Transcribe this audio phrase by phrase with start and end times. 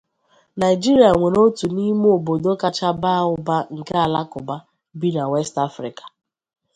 [0.61, 4.55] Nigeria nwere otu n’ime obodo kacha baa ụba nke Alakụba
[4.99, 6.03] bi na West Africa.